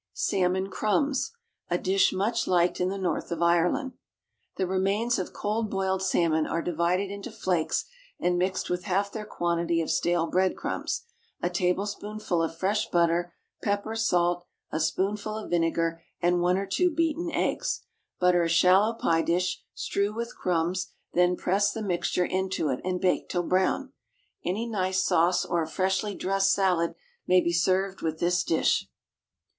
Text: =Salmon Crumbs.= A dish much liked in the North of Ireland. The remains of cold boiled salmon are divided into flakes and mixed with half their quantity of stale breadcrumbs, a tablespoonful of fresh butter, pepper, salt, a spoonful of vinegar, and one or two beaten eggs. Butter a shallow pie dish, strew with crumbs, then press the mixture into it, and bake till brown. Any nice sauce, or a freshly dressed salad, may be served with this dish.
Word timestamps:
=Salmon 0.15 0.67
Crumbs.= 0.71 1.31
A 1.69 1.77
dish 1.77 2.11
much 2.11 2.47
liked 2.47 2.81
in 2.81 2.89
the 2.89 2.97
North 2.97 3.31
of 3.31 3.43
Ireland. 3.43 3.91
The 4.55 4.65
remains 4.65 5.19
of 5.19 5.31
cold 5.31 5.69
boiled 5.69 6.01
salmon 6.01 6.47
are 6.47 6.63
divided 6.63 7.11
into 7.11 7.29
flakes 7.31 7.85
and 8.19 8.35
mixed 8.35 8.67
with 8.67 8.85
half 8.85 9.11
their 9.11 9.27
quantity 9.27 9.79
of 9.79 9.91
stale 9.91 10.25
breadcrumbs, 10.25 11.03
a 11.39 11.51
tablespoonful 11.51 12.41
of 12.41 12.57
fresh 12.57 12.89
butter, 12.89 13.35
pepper, 13.61 13.95
salt, 13.95 14.47
a 14.71 14.79
spoonful 14.79 15.37
of 15.37 15.51
vinegar, 15.51 16.01
and 16.19 16.41
one 16.41 16.57
or 16.57 16.65
two 16.65 16.89
beaten 16.89 17.29
eggs. 17.31 17.81
Butter 18.19 18.41
a 18.41 18.49
shallow 18.49 18.93
pie 18.95 19.21
dish, 19.21 19.61
strew 19.75 20.11
with 20.15 20.35
crumbs, 20.35 20.93
then 21.13 21.35
press 21.35 21.71
the 21.71 21.83
mixture 21.83 22.25
into 22.25 22.69
it, 22.69 22.79
and 22.83 22.99
bake 22.99 23.29
till 23.29 23.43
brown. 23.43 23.93
Any 24.43 24.65
nice 24.65 25.05
sauce, 25.05 25.45
or 25.45 25.61
a 25.61 25.67
freshly 25.69 26.15
dressed 26.15 26.51
salad, 26.51 26.95
may 27.27 27.39
be 27.39 27.53
served 27.53 28.01
with 28.01 28.17
this 28.17 28.43
dish. 28.43 28.89